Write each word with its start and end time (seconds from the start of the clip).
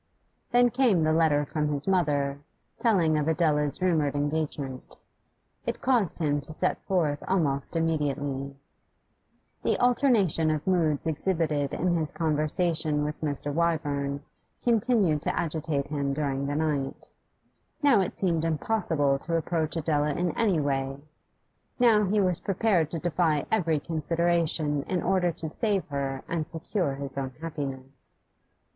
Then 0.49 0.71
came 0.71 1.03
the 1.03 1.13
letter 1.13 1.45
from 1.45 1.67
his 1.67 1.87
mother, 1.87 2.39
telling 2.79 3.19
of 3.19 3.27
Adela's 3.27 3.79
rumoured 3.83 4.15
engagement. 4.15 4.97
It 5.67 5.79
caused 5.79 6.17
him 6.17 6.41
to 6.41 6.51
set 6.51 6.81
forth 6.85 7.23
almost 7.27 7.75
immediately. 7.75 8.55
The 9.61 9.79
alternation 9.79 10.49
of 10.49 10.65
moods 10.65 11.05
exhibited 11.05 11.75
in 11.75 11.95
his 11.95 12.09
conversation 12.09 13.03
with 13.05 13.21
Mr. 13.21 13.53
Wyvern 13.53 14.23
continued 14.63 15.21
to 15.21 15.39
agitate 15.39 15.89
him 15.89 16.13
during 16.15 16.47
the 16.47 16.55
night. 16.55 17.11
Now 17.83 18.01
it 18.01 18.17
seemed 18.17 18.43
impossible 18.43 19.19
to 19.19 19.35
approach 19.37 19.77
Adela 19.77 20.13
in 20.15 20.31
any 20.35 20.59
way; 20.59 20.97
now 21.77 22.05
he 22.05 22.19
was 22.19 22.39
prepared 22.39 22.89
to 22.89 22.97
defy 22.97 23.45
every 23.51 23.79
consideration 23.79 24.81
in 24.87 25.03
order 25.03 25.31
to 25.33 25.47
save 25.47 25.85
her 25.89 26.23
and 26.27 26.49
secure 26.49 26.95
his 26.95 27.19
own 27.19 27.33
happiness. 27.39 28.15